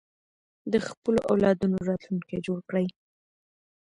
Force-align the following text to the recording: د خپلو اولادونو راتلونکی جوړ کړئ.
د 0.71 0.73
خپلو 0.87 1.19
اولادونو 1.31 1.77
راتلونکی 1.89 2.37
جوړ 2.45 2.59
کړئ. 2.69 2.87